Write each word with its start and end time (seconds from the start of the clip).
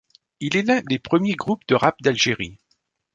Il 0.39 0.57
est 0.57 0.63
l'un 0.63 0.81
des 0.89 0.97
premiers 0.97 1.35
groupes 1.35 1.61
de 1.67 1.75
rap 1.75 2.01
d'Algérie. 2.01 2.57